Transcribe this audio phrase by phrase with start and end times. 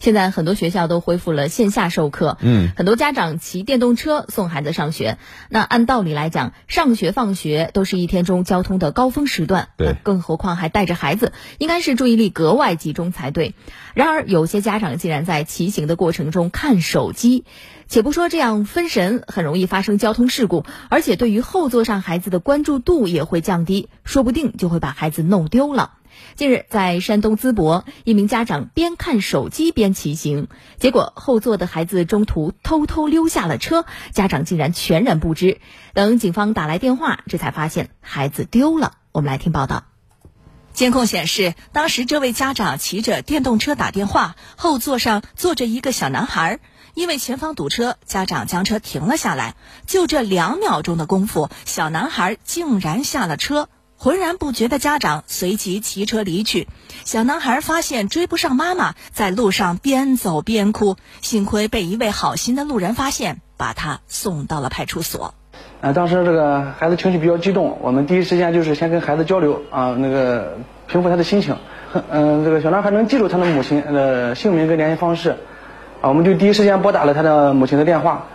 [0.00, 5.18] 现在很多学校都恢复了线下授课，嗯，很多家长骑电动车送孩子上学。
[5.48, 13.54] 那按道理来讲，上学放学都是一天中交通的高峰时段，对，更何况还带着孩子，应该是注意力格外集中才对。
[13.94, 17.44] 然而，有些家长竟然在骑行的过程中看手机，
[17.86, 25.92] 且不说这样分神很容易发生交通事故，而且对于后座上孩子的关注度也会降低，说不定就会把孩子弄丢了。
[26.36, 30.48] 近日，在山东淄博，一名家长边看手机边骑行，
[30.78, 35.60] 结果后座的孩子中途偷偷溜下了车，家长竟然全然不知。
[35.92, 38.92] 等警方打来电话，这才发现孩子丢了。
[39.12, 39.84] 我们来听报道。
[40.72, 46.58] 监控显示，当时这位家长骑着电动车打电话，后座上坐着一个小男孩。
[46.94, 49.56] 因为前方堵车，家长将车停了下来。
[49.84, 53.68] 就这两秒钟的功夫，小男孩竟然下了车。
[54.04, 56.68] 浑然不觉的家长随即骑车离去，
[57.06, 60.96] 小男孩发现追不上妈妈，在路上边走边哭。
[61.22, 65.32] 幸亏被一位好心的路人发现，把他送到了派出所。
[65.80, 71.56] 呃，当时这个孩子情绪比较激动，我们第一时间就是先跟孩子交流啊，那个平复他的心情。
[72.10, 75.30] 嗯，这个小男孩能记住他的母亲的姓名跟联系方式，
[76.02, 78.26] 啊，我们就第一时间拨打了他的母亲的电话。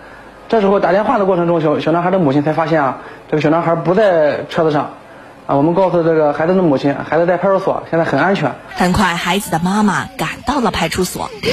[0.47, 4.95] 这时候打电话的过程中，小小男孩的母亲才发现啊，这个小男孩不在车子上。
[5.49, 8.53] 啊，我们告诉这个孩子的母亲，孩子在派出所，现在很安全。
[8.75, 11.27] 很快，孩子的妈妈赶到了派出所。
[11.41, 11.47] 我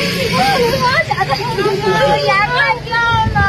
[1.08, 2.92] 吓得我眼快掉
[3.32, 3.40] 了！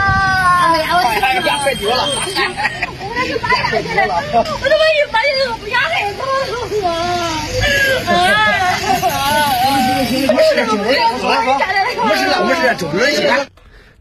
[0.63, 1.99] 哎呀，我快点别丢了！
[2.07, 6.15] 我那是拔牙去了，我怎么一拔牙就不牙害死
[6.81, 6.87] 我？
[10.33, 10.71] 没事，走
[11.27, 11.35] 了，
[12.07, 13.15] 没事了，没事，走轮椅。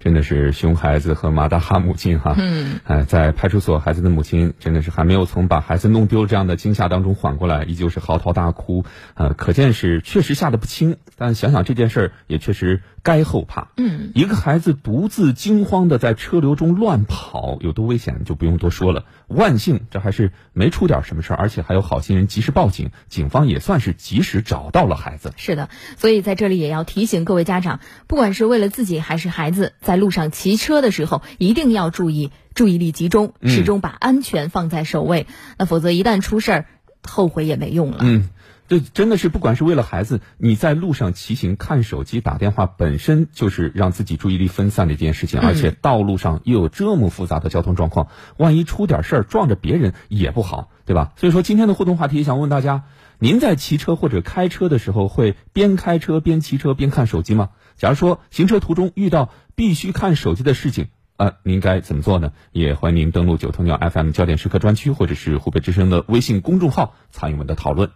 [0.06, 8.84] 真的是熊孩子和马大哈母亲哈，嗯，哎，在派出所，孩子的母亲真的是还没有从把孩子弄丢这样的惊吓当中缓过来，依旧是嚎啕大哭，
[9.14, 10.96] 呃，可见是确实吓得不轻。
[11.16, 13.72] 但想想这件事儿，也确实该后怕。
[13.78, 19.06] 嗯，一个孩子独自惊慌的在车流中乱跑，有多危险就不用多说了。
[19.26, 25.32] 万幸这还是没出点什么事儿，而且还有好心人及时报警，警方也算是及时找到了孩子。
[25.36, 35.26] 是的，所以在这里也要提醒各位家长，不管是为了自己还是孩子，在路上骑车的时候，一定要注意注意力集中，始终把安全放在首位。
[35.58, 36.66] 那否则一旦出事儿，
[37.02, 37.98] 后悔也没用了。
[38.02, 38.28] 嗯。
[38.68, 45.40] 这真的是，不管是为了孩子，你在路上骑行、看手机、打电话，本身就是让自己注意力分散的一件事情。
[45.40, 51.12] 而且道路上又有这么复杂的交通状况，万一出点事儿撞着别人也不好，对吧？
[51.16, 52.84] 所以说，今天的互动话题想问大家：
[53.18, 57.50] 您在骑车或者开车的时候，会边开车边骑车边看手机吗？
[57.76, 60.88] 假如说行车途中遇到必须看手机的事情，
[61.18, 62.32] 呃，您该怎么做呢？
[62.52, 67.90] 也欢迎您登录九头鸟 FM 焦点时刻专区，或者是湖北之声的微信公众号参与我们的讨论。